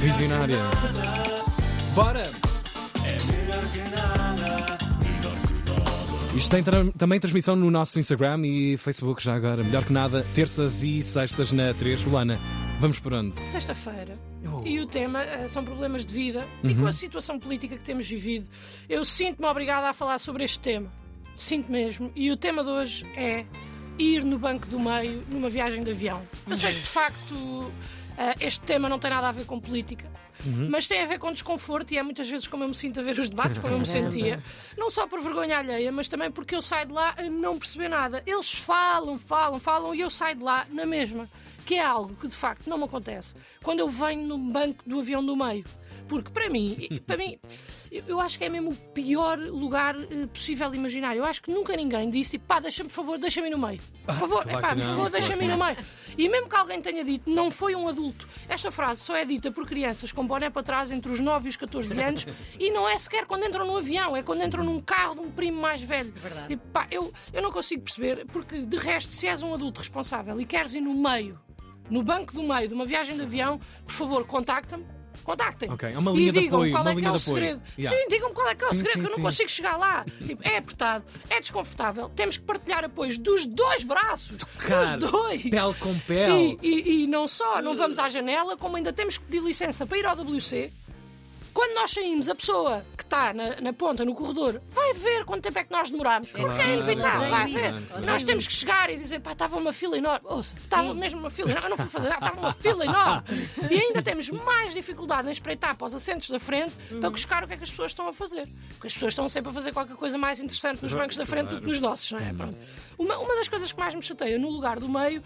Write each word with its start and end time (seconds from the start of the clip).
Visionária. 0.00 0.56
Bora! 1.94 2.22
Isto 6.34 6.50
tem 6.50 6.62
tra- 6.62 6.86
também 6.96 7.20
transmissão 7.20 7.54
no 7.54 7.70
nosso 7.70 7.98
Instagram 8.00 8.46
e 8.46 8.76
Facebook, 8.78 9.22
já 9.22 9.34
agora. 9.34 9.62
Melhor 9.62 9.84
que 9.84 9.92
nada, 9.92 10.24
terças 10.34 10.82
e 10.82 11.02
sextas 11.02 11.52
na 11.52 11.74
3. 11.74 12.04
Luana, 12.04 12.38
vamos 12.80 12.98
por 12.98 13.12
onde? 13.12 13.34
Sexta-feira. 13.36 14.12
Oh. 14.50 14.66
E 14.66 14.80
o 14.80 14.86
tema 14.86 15.22
eh, 15.22 15.48
são 15.48 15.64
problemas 15.64 16.06
de 16.06 16.14
vida 16.14 16.46
e 16.64 16.74
com 16.74 16.86
a 16.86 16.92
situação 16.92 17.38
política 17.38 17.76
que 17.76 17.84
temos 17.84 18.08
vivido, 18.08 18.46
eu 18.88 19.04
sinto-me 19.04 19.46
obrigada 19.48 19.90
a 19.90 19.92
falar 19.92 20.18
sobre 20.18 20.44
este 20.44 20.60
tema. 20.60 20.90
Sinto 21.36 21.70
mesmo. 21.70 22.10
E 22.14 22.30
o 22.30 22.36
tema 22.36 22.62
de 22.64 22.70
hoje 22.70 23.06
é 23.16 23.44
ir 23.98 24.24
no 24.24 24.38
banco 24.38 24.66
do 24.68 24.78
meio 24.80 25.22
numa 25.30 25.50
viagem 25.50 25.82
de 25.84 25.90
avião. 25.90 26.22
Eu 26.48 26.56
sei 26.56 26.72
que 26.72 26.80
de 26.80 26.86
facto 26.86 27.70
este 28.40 28.60
tema 28.60 28.88
não 28.88 28.98
tem 28.98 29.10
nada 29.10 29.28
a 29.28 29.32
ver 29.32 29.46
com 29.46 29.58
política. 29.58 30.10
Mas 30.68 30.86
tem 30.86 31.02
a 31.02 31.06
ver 31.06 31.18
com 31.18 31.32
desconforto 31.32 31.92
e 31.92 31.98
é 31.98 32.02
muitas 32.02 32.28
vezes 32.28 32.46
como 32.46 32.64
eu 32.64 32.68
me 32.68 32.74
sinto 32.74 33.00
a 33.00 33.02
ver 33.02 33.18
os 33.18 33.28
debates, 33.28 33.58
como 33.58 33.74
eu 33.74 33.78
me 33.78 33.86
sentia. 33.86 34.42
Não 34.76 34.90
só 34.90 35.06
por 35.06 35.20
vergonha 35.20 35.58
alheia, 35.58 35.92
mas 35.92 36.08
também 36.08 36.30
porque 36.30 36.54
eu 36.54 36.62
saio 36.62 36.86
de 36.86 36.92
lá 36.92 37.14
a 37.16 37.22
não 37.24 37.58
perceber 37.58 37.88
nada. 37.88 38.22
Eles 38.26 38.54
falam, 38.54 39.18
falam, 39.18 39.60
falam 39.60 39.94
e 39.94 40.00
eu 40.00 40.10
saio 40.10 40.36
de 40.36 40.42
lá 40.42 40.66
na 40.70 40.86
mesma. 40.86 41.28
Que 41.70 41.76
é 41.76 41.84
algo 41.84 42.16
que 42.16 42.26
de 42.26 42.36
facto 42.36 42.68
não 42.68 42.76
me 42.76 42.82
acontece 42.82 43.32
quando 43.62 43.78
eu 43.78 43.88
venho 43.88 44.26
no 44.26 44.36
banco 44.36 44.82
do 44.84 44.98
avião 44.98 45.24
do 45.24 45.36
meio. 45.36 45.64
Porque 46.08 46.28
para 46.28 46.50
mim, 46.50 47.00
para 47.06 47.16
mim, 47.16 47.38
eu 47.92 48.18
acho 48.20 48.36
que 48.36 48.44
é 48.44 48.48
mesmo 48.48 48.70
o 48.70 48.74
pior 48.74 49.38
lugar 49.38 49.94
eh, 49.94 50.26
possível 50.26 50.74
imaginar. 50.74 51.16
Eu 51.16 51.24
acho 51.24 51.40
que 51.40 51.52
nunca 51.52 51.76
ninguém 51.76 52.10
disse, 52.10 52.32
tipo, 52.32 52.46
pá, 52.46 52.58
deixa-me, 52.58 52.88
por 52.88 52.96
favor, 52.96 53.18
deixa-me 53.18 53.48
no 53.48 53.56
meio. 53.56 53.80
Por 54.04 54.16
favor, 54.16 54.44
claro 54.44 54.66
que 54.66 54.82
por 54.82 54.88
favor, 54.88 55.10
deixa-me 55.10 55.46
no 55.46 55.56
meio. 55.56 55.76
E 56.18 56.28
mesmo 56.28 56.48
que 56.48 56.56
alguém 56.56 56.82
tenha 56.82 57.04
dito, 57.04 57.30
não 57.30 57.52
foi 57.52 57.76
um 57.76 57.86
adulto. 57.86 58.28
Esta 58.48 58.72
frase 58.72 59.02
só 59.02 59.14
é 59.14 59.24
dita 59.24 59.52
por 59.52 59.64
crianças 59.64 60.10
com 60.10 60.26
boné 60.26 60.50
para 60.50 60.64
trás 60.64 60.90
entre 60.90 61.12
os 61.12 61.20
9 61.20 61.46
e 61.46 61.50
os 61.50 61.56
14 61.56 62.02
anos 62.02 62.26
e 62.58 62.72
não 62.72 62.88
é 62.88 62.98
sequer 62.98 63.26
quando 63.26 63.46
entram 63.46 63.64
no 63.64 63.76
avião, 63.76 64.16
é 64.16 64.24
quando 64.24 64.42
entram 64.42 64.64
num 64.64 64.80
carro 64.80 65.14
de 65.14 65.20
um 65.20 65.30
primo 65.30 65.60
mais 65.60 65.80
velho. 65.80 66.12
Verdade. 66.14 66.48
Tipo, 66.48 66.66
pá, 66.72 66.88
eu, 66.90 67.12
eu 67.32 67.40
não 67.40 67.52
consigo 67.52 67.82
perceber, 67.82 68.26
porque 68.26 68.60
de 68.60 68.76
resto, 68.76 69.12
se 69.12 69.28
és 69.28 69.40
um 69.40 69.54
adulto 69.54 69.78
responsável 69.78 70.40
e 70.40 70.44
queres 70.44 70.74
ir 70.74 70.80
no 70.80 70.92
meio, 70.92 71.38
no 71.90 72.02
banco 72.02 72.32
do 72.32 72.42
meio 72.42 72.68
de 72.68 72.74
uma 72.74 72.86
viagem 72.86 73.16
de 73.16 73.22
avião, 73.22 73.60
por 73.86 73.92
favor, 73.94 74.24
contacta-me. 74.26 74.84
Contactem. 75.22 75.68
É 75.92 75.98
uma 75.98 76.12
linha 76.12 76.30
e 76.30 76.32
digam 76.32 76.58
apoio, 76.60 76.72
qual 76.72 76.88
é 76.88 76.94
que 76.94 77.04
é 77.04 77.10
o 77.10 77.18
segredo. 77.18 77.62
Yeah. 77.78 77.96
Sim, 77.96 78.08
digam 78.08 78.32
qual 78.32 78.48
é 78.48 78.54
que 78.54 78.64
é 78.64 78.66
o 78.66 78.70
Sim, 78.70 78.76
segredo, 78.76 78.92
sim, 78.94 79.00
que 79.00 79.06
eu 79.06 79.10
não 79.10 79.16
sim. 79.16 79.22
consigo 79.22 79.50
chegar 79.50 79.76
lá. 79.76 80.04
Tipo, 80.26 80.48
é 80.48 80.56
apertado, 80.56 81.04
é 81.28 81.40
desconfortável, 81.40 82.08
temos 82.08 82.38
que 82.38 82.44
partilhar 82.44 82.84
apoios 82.84 83.18
dos 83.18 83.44
dois 83.44 83.84
braços. 83.84 84.38
Tocar, 84.38 84.96
dos 84.96 85.10
dois. 85.10 85.42
Pele 85.42 85.74
com 85.78 85.98
pele. 86.00 86.58
E, 86.62 86.68
e- 86.68 87.02
e 87.02 87.06
não 87.06 87.28
só, 87.28 87.60
não 87.60 87.76
vamos 87.76 87.98
à 87.98 88.08
janela, 88.08 88.56
como 88.56 88.76
ainda 88.76 88.92
temos 88.94 89.18
que 89.18 89.24
pedir 89.24 89.42
licença 89.42 89.84
para 89.86 89.98
ir 89.98 90.06
ao 90.06 90.16
WC. 90.16 90.72
Quando 91.52 91.74
nós 91.74 91.90
saímos, 91.90 92.28
a 92.28 92.34
pessoa 92.34 92.84
que 92.96 93.02
está 93.02 93.34
na, 93.34 93.60
na 93.60 93.72
ponta, 93.72 94.04
no 94.04 94.14
corredor, 94.14 94.60
vai 94.68 94.94
ver 94.94 95.24
quanto 95.24 95.42
tempo 95.42 95.58
é 95.58 95.64
que 95.64 95.72
nós 95.72 95.90
demoramos. 95.90 96.30
Porque 96.30 96.60
é 96.60 96.76
inevitável, 96.76 97.28
vai 97.28 97.50
isso, 97.50 97.58
ver. 97.58 98.00
Nós 98.02 98.22
temos 98.22 98.46
que 98.46 98.52
chegar 98.52 98.90
e 98.90 98.96
dizer, 98.96 99.20
pá, 99.20 99.32
estava 99.32 99.56
uma 99.56 99.72
fila 99.72 99.98
enorme. 99.98 100.26
Ouça, 100.28 100.54
estava 100.62 100.94
mesmo 100.94 101.20
uma 101.20 101.30
fila 101.30 101.50
enorme. 101.50 101.66
Eu 101.66 101.70
não 101.70 101.76
fui 101.76 101.88
fazer 101.88 102.08
nada, 102.08 102.26
estava 102.26 102.40
uma 102.40 102.54
fila 102.54 102.84
enorme. 102.84 103.24
E 103.70 103.74
ainda 103.74 104.02
temos 104.02 104.30
mais 104.30 104.72
dificuldade 104.72 105.28
em 105.28 105.32
espreitar 105.32 105.76
para 105.76 105.86
os 105.86 105.94
assentos 105.94 106.30
da 106.30 106.38
frente 106.38 106.72
para 107.00 107.10
buscar 107.10 107.44
o 107.44 107.48
que 107.48 107.54
é 107.54 107.56
que 107.56 107.64
as 107.64 107.70
pessoas 107.70 107.90
estão 107.90 108.08
a 108.08 108.12
fazer. 108.12 108.46
Porque 108.70 108.86
as 108.86 108.94
pessoas 108.94 109.12
estão 109.12 109.28
sempre 109.28 109.50
a 109.50 109.54
fazer 109.54 109.72
qualquer 109.72 109.96
coisa 109.96 110.16
mais 110.16 110.38
interessante 110.38 110.82
nos 110.82 110.92
bancos 110.92 111.16
da 111.16 111.26
frente 111.26 111.48
do 111.48 111.60
que 111.60 111.66
nos 111.66 111.80
nossos, 111.80 112.10
não 112.12 112.20
é? 112.20 112.32
Pronto. 112.32 112.56
Uma, 112.98 113.18
uma 113.18 113.34
das 113.36 113.48
coisas 113.48 113.72
que 113.72 113.78
mais 113.78 113.94
me 113.94 114.02
chateia 114.02 114.38
no 114.38 114.48
lugar 114.50 114.78
do 114.78 114.88
meio 114.88 115.22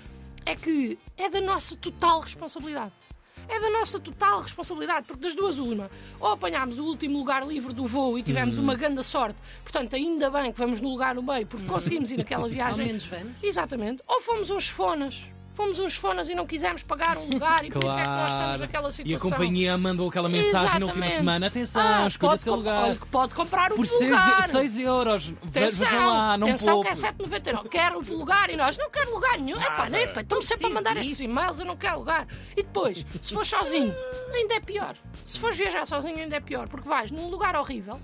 é 0.46 0.54
que 0.54 0.98
é 1.16 1.28
da 1.28 1.40
nossa 1.40 1.76
total 1.76 2.20
responsabilidade. 2.20 2.92
É 3.48 3.60
da 3.60 3.70
nossa 3.70 3.98
total 4.00 4.40
responsabilidade, 4.40 5.06
porque 5.06 5.22
das 5.22 5.34
duas 5.34 5.58
uma, 5.58 5.90
ou 6.18 6.28
apanhámos 6.28 6.78
o 6.78 6.84
último 6.84 7.18
lugar 7.18 7.46
livre 7.46 7.72
do 7.72 7.86
voo 7.86 8.18
e 8.18 8.22
tivemos 8.22 8.56
uma 8.58 8.74
grande 8.74 9.02
sorte, 9.04 9.38
portanto, 9.62 9.94
ainda 9.94 10.30
bem 10.30 10.52
que 10.52 10.58
vamos 10.58 10.80
no 10.80 10.88
lugar 10.90 11.14
no 11.14 11.22
meio, 11.22 11.46
porque 11.46 11.66
conseguimos 11.66 12.10
ir 12.10 12.16
naquela 12.18 12.44
Ao 12.44 12.48
viagem. 12.50 12.86
menos 12.86 13.04
vamos. 13.04 13.32
Exatamente. 13.42 14.02
Ou 14.06 14.20
fomos 14.20 14.50
uns 14.50 14.68
fonas. 14.68 15.22
Fomos 15.54 15.78
uns 15.78 15.94
fonas 15.94 16.28
e 16.28 16.34
não 16.34 16.46
quisemos 16.46 16.82
pagar 16.82 17.16
um 17.16 17.28
lugar 17.30 17.64
e 17.64 17.70
por 17.70 17.78
isso 17.84 17.92
é 17.96 18.02
que 18.02 18.08
nós 18.08 18.30
estamos 18.32 18.60
naquela 18.60 18.90
situação. 18.92 19.12
E 19.12 19.14
a 19.14 19.18
companhia 19.20 19.78
mandou 19.78 20.08
aquela 20.08 20.28
mensagem 20.28 20.80
na 20.80 20.86
última 20.86 21.06
Exatamente. 21.06 21.16
semana: 21.16 21.46
atenção, 21.46 21.82
Ah, 21.82 22.06
escolha 22.08 22.36
seu 22.36 22.56
lugar. 22.56 22.82
olha 22.82 22.98
Pode 23.10 23.34
comprar 23.34 23.72
o 23.72 23.76
Por 23.76 23.86
lugar. 23.88 24.48
6 24.48 24.78
euros. 24.80 25.32
Atenção, 25.46 25.86
Vejam 25.86 26.06
lá, 26.10 26.36
não 26.36 26.48
atenção 26.48 26.74
poupe. 26.74 26.88
que 26.88 26.92
é 26.92 26.96
7,99. 27.12 27.68
Quero 27.68 27.98
o 28.00 28.18
lugar 28.18 28.50
e 28.50 28.56
nós 28.56 28.76
não 28.76 28.90
quero 28.90 29.14
lugar 29.14 29.38
nenhum. 29.38 29.60
Epá, 29.62 29.88
nem, 29.88 30.02
estão-me 30.04 30.44
sempre 30.44 30.66
a 30.66 30.70
mandar 30.70 30.94
disso. 30.96 31.10
estes 31.10 31.20
e-mails, 31.20 31.58
eu 31.60 31.64
não 31.66 31.76
quero 31.76 31.98
lugar. 32.00 32.26
E 32.56 32.62
depois, 32.62 33.06
se 33.22 33.32
fores 33.32 33.48
sozinho, 33.48 33.94
ainda 34.34 34.54
é 34.54 34.60
pior. 34.60 34.96
Se 35.24 35.38
fores 35.38 35.56
viajar 35.56 35.86
sozinho, 35.86 36.18
ainda 36.18 36.34
é 36.36 36.40
pior, 36.40 36.68
porque 36.68 36.88
vais 36.88 37.12
num 37.12 37.28
lugar 37.28 37.54
horrível. 37.54 37.98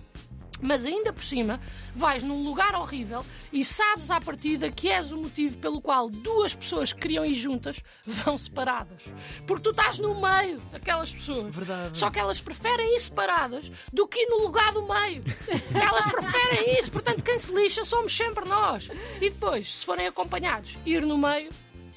Mas 0.60 0.84
ainda 0.84 1.12
por 1.12 1.22
cima, 1.22 1.60
vais 1.94 2.22
num 2.22 2.43
lugar 2.43 2.75
horrível 2.75 3.25
e 3.53 3.65
sabes 3.65 4.10
à 4.10 4.21
partida 4.21 4.71
que 4.71 4.88
és 4.88 5.12
o 5.12 5.16
motivo 5.16 5.59
pelo 5.59 5.81
qual 5.81 6.09
duas 6.09 6.54
pessoas 6.54 6.93
que 6.93 7.00
queriam 7.00 7.25
ir 7.25 7.34
juntas 7.34 7.82
vão 8.04 8.37
separadas. 8.37 9.03
Porque 9.47 9.62
tu 9.62 9.70
estás 9.70 9.99
no 9.99 10.20
meio 10.20 10.60
daquelas 10.70 11.10
pessoas. 11.10 11.54
Verdade. 11.54 11.99
Só 11.99 12.10
que 12.10 12.19
elas 12.19 12.41
preferem 12.41 12.94
ir 12.94 13.00
separadas 13.00 13.70
do 13.93 14.06
que 14.06 14.20
ir 14.20 14.28
no 14.28 14.43
lugar 14.43 14.72
do 14.72 14.82
meio. 14.82 15.22
elas 15.75 16.06
preferem 16.06 16.78
isso. 16.78 16.91
Portanto, 16.91 17.22
quem 17.22 17.38
se 17.38 17.53
lixa 17.54 17.84
somos 17.84 18.16
sempre 18.16 18.49
nós. 18.49 18.88
E 19.20 19.31
depois, 19.31 19.76
se 19.76 19.87
forem 19.87 20.06
acompanhados, 20.06 20.78
ir 20.84 21.04
no 21.06 21.16
meio 21.16 21.50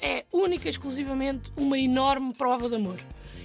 é 0.06 0.24
única 0.32 0.68
e 0.68 0.70
exclusivamente 0.70 1.50
uma 1.56 1.78
enorme 1.78 2.32
prova 2.34 2.68
de 2.68 2.74
amor. 2.76 2.98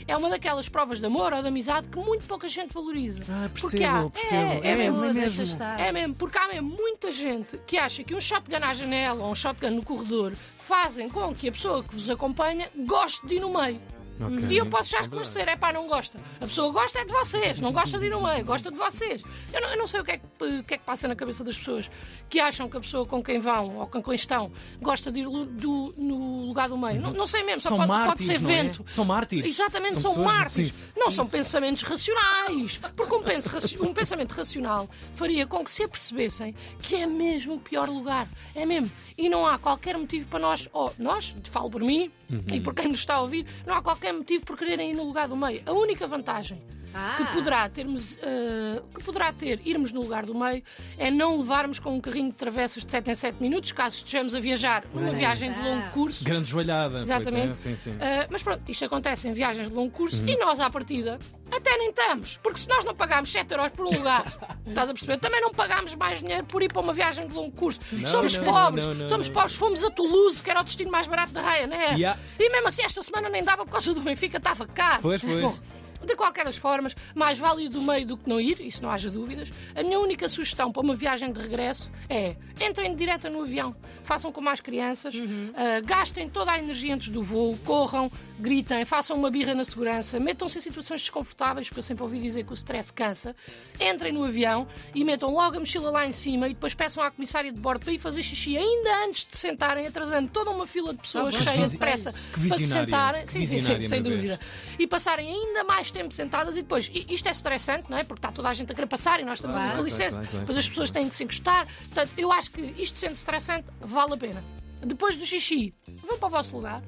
É 0.08 0.18
uma 0.18 0.28
daquelas 0.30 0.68
provas 0.68 1.00
de 1.00 1.06
amor 1.06 1.32
ou 1.34 1.42
de 1.42 1.48
amizade 1.48 1.88
que 1.88 2.00
muito 2.00 2.26
pouca 2.26 2.50
gente 2.50 2.74
valoriza. 2.74 3.20
Ah, 3.30 3.48
Porque 3.54 3.84
há- 3.84 4.10
percebo, 4.10 4.10
percebo. 4.10 4.52
É, 4.66 4.68
é 4.68 4.72
É, 4.72 4.76
mesmo. 4.76 5.06
é 5.06 5.14
mesmo. 5.14 5.44
estar. 5.44 5.80
É 5.80 5.92
mesmo, 5.92 6.16
porque 6.16 6.38
há 6.38 6.48
mesmo 6.48 6.68
muita 6.76 7.12
gente 7.12 7.58
que 7.68 7.78
acha 7.78 8.04
que 8.04 8.16
um 8.16 8.20
shotgun 8.20 8.58
à 8.64 8.74
janela 8.74 9.24
ou 9.24 9.32
um 9.32 9.36
shotgun 9.36 9.70
no 9.70 9.84
corredor 9.84 10.34
fazem 10.60 11.08
com 11.10 11.34
que 11.36 11.48
a 11.50 11.52
pessoa 11.52 11.84
que 11.84 11.94
vos 11.94 12.10
acompanha 12.10 12.70
goste 12.88 13.26
de 13.28 13.36
ir 13.36 13.40
no 13.40 13.52
meio. 13.52 13.80
Ok. 14.20 14.48
E 14.50 14.58
eu 14.58 14.66
posso 14.66 14.90
já 14.92 14.98
É 14.98 15.02
esclarecer, 15.02 15.48
é 15.50 15.56
pá, 15.56 15.72
não 15.72 15.88
gosta. 15.88 16.20
A 16.42 16.46
pessoa 16.46 16.72
gosta 16.74 17.00
é 17.00 17.06
de 17.06 17.12
vocês, 17.14 17.62
não 17.62 17.72
gosta 17.72 17.98
de 17.98 18.06
ir 18.08 18.10
no 18.10 18.22
meio, 18.22 18.44
gosta 18.44 18.70
de 18.70 18.78
vocês. 18.78 19.22
Eu 19.54 19.62
não, 19.62 19.70
eu 19.70 19.78
não 19.78 19.88
sei 19.88 20.02
o 20.02 20.04
que, 20.04 20.12
é 20.12 20.18
que, 20.18 20.64
que 20.64 20.74
é 20.74 20.78
que 20.78 20.84
passa 20.84 21.08
na 21.08 21.16
cabeça 21.16 21.44
das 21.44 21.58
pessoas 21.58 21.90
que 22.30 22.40
acham 22.40 22.70
que 22.70 22.78
a 22.78 22.82
pessoa 22.82 23.06
com 23.06 23.24
quem 23.24 23.40
vão 23.40 23.78
ou 23.78 23.88
com 23.88 24.04
quem 24.04 24.16
estão 24.16 24.52
gosta 24.82 25.12
de 25.12 25.20
ir 25.20 25.26
lu- 25.26 25.46
do- 25.46 25.94
no 25.98 26.46
lugar 26.48 26.68
do 26.70 26.78
meio. 26.78 27.02
Não, 27.02 27.12
não 27.12 27.26
sei 27.28 27.44
mesmo, 27.44 27.62
só 27.62 27.70
São 27.70 27.78
pode, 27.78 27.90
pode 27.90 28.06
mártires, 28.08 28.34
ser 28.38 28.42
não 28.42 28.50
é? 28.50 28.64
vento. 28.64 28.84
São 28.88 29.06
mártires. 29.06 29.46
Exatamente, 29.48 29.94
São 29.94 30.02
são, 30.02 30.12
pessoas- 30.16 30.34
mártires. 30.36 30.68
sim. 30.70 30.74
Não 30.98 31.12
são 31.12 31.28
pensamentos 31.28 31.84
racionais. 31.84 32.78
Porque 32.96 33.16
um, 33.16 33.24
penso 33.24 33.50
um 33.84 33.94
pensamento 33.94 34.32
racional 34.34 34.90
faria 35.16 35.48
com 35.48 35.64
que 35.64 35.72
se 35.72 35.84
apercebessem 35.84 36.54
que 36.82 36.96
é 36.96 37.06
mesmo 37.08 37.56
o 37.56 37.60
pior 37.60 37.88
lugar. 37.90 38.28
É 38.54 38.66
mesmo. 38.66 38.92
E 39.18 39.30
não 39.30 39.46
há 39.48 39.58
qualquer 39.58 39.98
motivo 39.98 40.28
para 40.28 40.40
nós, 40.40 40.68
ou 40.74 40.94
nós, 40.98 41.34
falo 41.50 41.70
por 41.70 41.82
mim 41.82 42.12
Uhum. 42.30 42.44
e 42.54 42.60
por 42.62 42.76
quem 42.76 42.88
nos 42.88 43.00
está 43.00 43.16
a 43.16 43.22
ouvir, 43.22 43.46
não 43.66 43.74
há 43.76 43.82
qualquer 43.82 44.09
motivo 44.14 44.46
por 44.46 44.58
quererem 44.58 44.92
ir 44.92 44.96
no 44.96 45.04
lugar 45.04 45.28
do 45.28 45.36
meio. 45.38 45.62
A 45.66 45.72
única 45.74 46.06
vantagem 46.08 46.62
Ah. 46.92 47.18
que 47.18 47.34
poderá 47.36 47.70
termos 47.70 48.18
eh, 48.20 48.82
que 48.96 49.04
poderá 49.04 49.32
ter 49.32 49.62
irmos 49.64 49.92
no 49.92 50.02
lugar 50.02 50.26
do 50.26 50.34
meio 50.34 50.64
é 50.98 51.12
não 51.12 51.38
levarmos 51.38 51.78
com 51.78 51.96
um 51.96 52.02
carrinho 52.02 52.30
de 52.32 52.36
travessas 52.36 52.84
de 52.84 52.90
7 52.90 53.12
em 53.12 53.16
7 53.16 53.36
minutos 53.40 53.72
caso 53.72 53.98
estejamos 53.98 54.34
a 54.34 54.40
viajar 54.40 54.84
numa 54.92 55.12
viagem 55.14 55.54
de 55.54 55.60
longo 55.62 55.88
curso 55.92 56.24
Grande 56.24 56.48
joelhada. 56.50 57.06
pois 57.06 57.10
é, 57.12 57.16
Exatamente. 57.16 57.58
sim, 57.58 57.76
sim. 57.76 57.92
Uh, 57.92 57.98
mas 58.32 58.42
pronto, 58.42 58.64
isto 58.68 58.84
acontece 58.86 59.28
em 59.28 59.34
viagens 59.34 59.68
de 59.70 59.74
longo 59.76 59.92
curso 59.92 60.18
Uhum. 60.20 60.30
e 60.30 60.38
nós, 60.38 60.60
à 60.60 60.68
partida, 60.68 61.20
até 61.52 61.78
nem 61.78 61.90
estamos. 61.90 62.38
Porque 62.38 62.60
se 62.60 62.70
nós 62.70 62.86
não 62.86 62.96
pagámos 62.96 63.32
7 63.32 63.52
euros 63.54 63.72
por 63.72 63.86
um 63.86 63.92
lugar, 63.92 64.24
estás 64.68 64.90
a 64.90 64.94
perceber? 64.94 65.18
Também 65.18 65.42
não 65.42 65.52
pagámos 65.52 65.96
mais 65.96 66.20
dinheiro 66.20 66.46
por 66.46 66.62
ir 66.62 66.72
para 66.72 66.82
uma 66.82 66.94
viagem 66.94 67.28
de 67.28 67.34
longo 67.34 67.52
curso. 67.52 67.80
somos 68.08 68.38
não, 68.38 68.44
pobres, 68.44 68.88
não, 68.88 68.94
não, 68.94 69.10
somos 69.10 69.28
não. 69.28 69.34
pobres. 69.34 69.56
Fomos 69.56 69.84
a 69.84 69.90
Toulouse, 69.90 70.42
que 70.42 70.50
era 70.50 70.62
o 70.62 70.64
destino 70.64 70.92
mais 70.92 71.08
barato 71.08 71.34
da 71.34 71.42
Ryanair. 71.42 71.98
Yeah. 71.98 72.20
E 72.38 72.50
mesmo 72.50 72.68
assim, 72.68 72.84
esta 72.84 73.02
semana 73.04 73.30
nem 73.30 73.44
dava 73.44 73.66
por 73.66 73.72
causa 73.72 73.94
do 73.94 74.02
Benfica, 74.02 74.38
estava 74.38 74.66
caro. 74.68 75.02
Pois, 75.02 75.22
pois. 75.22 75.42
Bom, 75.42 75.58
de 76.06 76.16
qualquer 76.16 76.46
das 76.46 76.58
formas, 76.58 76.96
mais 77.14 77.38
vale 77.38 77.66
ir 77.66 77.70
do 77.70 77.82
meio 77.82 78.06
do 78.06 78.18
que 78.18 78.28
não 78.30 78.40
ir, 78.40 78.60
isso 78.62 78.82
não 78.82 78.90
haja 78.90 79.10
dúvidas. 79.10 79.50
A 79.76 79.84
minha 79.84 80.00
única 80.00 80.28
sugestão 80.30 80.72
para 80.72 80.82
uma 80.82 80.96
viagem 80.96 81.32
de 81.32 81.40
regresso 81.42 81.92
é 82.10 82.36
entrem 82.62 82.96
direta 82.96 83.30
no 83.30 83.44
avião, 83.44 83.76
façam 84.04 84.32
como 84.32 84.50
as 84.50 84.60
crianças, 84.60 85.16
ah, 85.56 85.82
gastem 85.82 86.30
toda 86.30 86.52
a 86.52 86.60
energia 86.60 86.94
antes 86.94 87.10
do 87.10 87.24
voo, 87.24 87.58
corram, 87.66 88.12
gritem, 88.40 88.86
façam 88.86 89.16
uma 89.16 89.30
birra 89.30 89.54
na 89.54 89.66
segurança, 89.66 90.20
metam-se 90.20 90.58
em 90.58 90.62
situações 90.62 91.02
desconfortáveis, 91.02 91.68
porque 91.68 91.80
eu 91.80 91.84
sempre 91.84 92.04
ouvi 92.04 92.20
dizer 92.20 92.46
que 92.46 92.52
o 92.52 92.56
stress 92.56 92.92
cansa. 92.92 93.36
Entrem 93.80 94.12
no 94.12 94.24
avião 94.24 94.68
e 94.94 95.04
metam 95.04 95.32
logo 95.32 95.58
a 95.58 95.60
mochila 95.60 95.90
lá 95.90 96.06
em 96.06 96.14
cima 96.14 96.48
e 96.48 96.54
depois 96.54 96.74
peçam 96.74 97.04
à 97.04 97.12
comissária 97.12 97.52
de 97.52 97.60
bordo 97.60 97.84
para 97.84 97.94
ir 97.94 98.00
fazer 98.00 98.24
xixi 98.24 98.58
ainda 98.58 99.06
antes 99.06 99.26
de 99.26 99.38
sentarem, 99.38 99.88
atrasando 99.88 100.30
toda 100.30 100.52
uma 100.52 100.68
fila 100.68 100.94
de 100.94 101.00
pessoas 101.00 101.36
bons 101.36 101.44
cheia 101.44 101.68
de 101.68 101.78
pressa 101.78 102.14
para 102.32 102.58
se 102.58 102.68
sentarem. 102.68 103.28
Sim, 103.28 103.46
sim, 103.46 103.62
sim, 103.62 103.88
sem 103.88 104.02
dúvida 104.02 104.40
e 104.78 104.88
passarem 104.88 105.30
ainda 105.30 105.64
mais 105.64 105.89
tempo 105.92 106.14
sentadas 106.14 106.56
e 106.58 106.62
depois, 106.62 106.90
i- 106.94 107.06
isto 107.10 107.28
é 107.28 107.32
estressante, 107.32 107.90
não 107.90 107.98
é? 107.98 108.04
Porque 108.04 108.20
está 108.20 108.32
toda 108.32 108.50
a 108.50 108.54
gente 108.54 108.72
a 108.72 108.76
querer 108.76 108.88
passar 108.88 109.20
e 109.20 109.24
nós 109.26 109.38
estamos 109.38 109.56
Claro. 109.58 109.78
com 109.78 109.84
licença, 109.84 110.10
claro, 110.18 110.28
claro. 110.28 110.40
depois 110.40 110.58
as 110.58 110.70
pessoas 110.70 110.90
têm 110.90 111.10
que 111.10 111.16
se 111.16 111.24
encostar. 111.24 111.68
Portanto, 111.86 112.12
eu 112.18 112.32
acho 112.32 112.52
que 112.52 112.62
isto 112.82 112.98
sendo 113.00 113.14
estressante, 113.14 113.66
vale 113.82 114.14
a 114.14 114.18
pena. 114.18 114.44
Depois 114.82 115.16
do 115.18 115.26
xixi, 115.26 115.74
vão 116.08 116.18
para 116.18 116.28
o 116.28 116.32
vosso 116.32 116.56
lugar, 116.56 116.82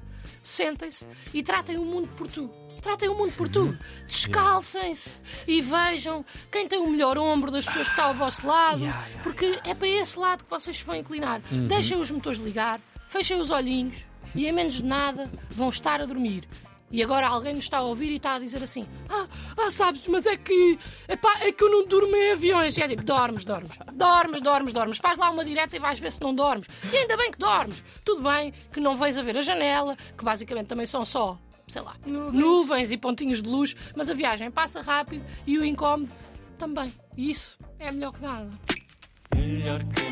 sentem-se 0.43 1.05
e 1.33 1.43
tratem 1.43 1.77
o 1.77 1.85
mundo 1.85 2.07
por 2.15 2.27
tu. 2.29 2.49
Tratem 2.81 3.09
o 3.09 3.15
mundo 3.15 3.31
por 3.33 3.47
tudo. 3.47 3.77
Descalcem-se 4.07 5.11
e 5.47 5.61
vejam 5.61 6.25
quem 6.51 6.67
tem 6.67 6.79
o 6.79 6.89
melhor 6.89 7.17
ombro 7.17 7.51
das 7.51 7.65
pessoas 7.65 7.85
que 7.87 7.93
está 7.93 8.05
ao 8.05 8.13
vosso 8.15 8.47
lado, 8.47 8.79
Yeah, 8.79 9.05
yeah, 9.05 9.23
porque 9.23 9.59
é 9.65 9.73
para 9.75 9.87
esse 9.87 10.17
lado 10.17 10.43
que 10.43 10.49
vocês 10.49 10.77
se 10.77 10.83
vão 10.83 10.95
inclinar. 10.95 11.41
Uhum. 11.51 11.67
Deixem 11.67 11.99
os 11.99 12.09
motores 12.09 12.39
ligar, 12.39 12.79
fechem 13.09 13.39
os 13.39 13.51
olhinhos 13.51 13.97
e 14.33 14.47
em 14.47 14.51
menos 14.51 14.75
de 14.75 14.83
nada 14.83 15.29
vão 15.51 15.69
estar 15.69 16.01
a 16.01 16.05
dormir. 16.05 16.47
E 16.91 17.01
agora 17.01 17.27
alguém 17.27 17.55
nos 17.55 17.63
está 17.63 17.77
a 17.77 17.83
ouvir 17.83 18.11
e 18.11 18.17
está 18.17 18.35
a 18.35 18.39
dizer 18.39 18.61
assim: 18.61 18.85
Ah, 19.09 19.27
ah 19.57 19.71
sabes, 19.71 20.05
mas 20.07 20.25
é 20.25 20.35
que 20.35 20.77
epá, 21.07 21.39
é 21.39 21.51
que 21.51 21.63
eu 21.63 21.69
não 21.69 21.87
durmo 21.87 22.15
em 22.15 22.33
aviões. 22.33 22.77
E 22.77 22.81
é 22.81 22.87
tipo: 22.87 23.03
dormes, 23.03 23.45
dormes, 23.45 23.71
dormes, 23.93 24.41
dormes, 24.41 24.73
dormes. 24.73 24.97
Faz 24.97 25.17
lá 25.17 25.29
uma 25.29 25.45
direta 25.45 25.75
e 25.75 25.79
vais 25.79 25.99
ver 25.99 26.11
se 26.11 26.21
não 26.21 26.35
dormes. 26.35 26.67
E 26.91 26.97
ainda 26.97 27.15
bem 27.15 27.31
que 27.31 27.37
dormes. 27.37 27.83
Tudo 28.03 28.23
bem 28.23 28.53
que 28.71 28.79
não 28.79 28.97
vais 28.97 29.17
a 29.17 29.21
ver 29.21 29.37
a 29.37 29.41
janela, 29.41 29.95
que 30.17 30.23
basicamente 30.23 30.67
também 30.67 30.85
são 30.85 31.05
só, 31.05 31.39
sei 31.67 31.81
lá, 31.81 31.95
nuvens, 32.05 32.91
e 32.91 32.97
pontinhos 32.97 33.41
de 33.41 33.47
luz, 33.47 33.75
mas 33.95 34.09
a 34.09 34.13
viagem 34.13 34.51
passa 34.51 34.81
rápido 34.81 35.25
e 35.47 35.57
o 35.57 35.63
incómodo 35.63 36.11
também. 36.57 36.93
E 37.15 37.31
isso 37.31 37.57
é 37.79 37.91
melhor 37.91 38.11
que 38.11 38.21
nada. 38.21 38.49
Melhor 39.35 39.83
que 39.85 40.10